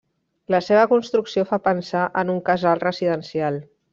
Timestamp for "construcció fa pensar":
0.93-2.07